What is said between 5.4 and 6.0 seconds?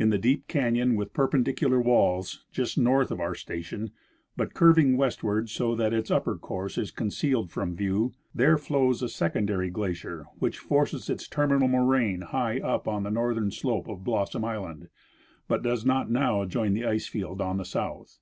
so that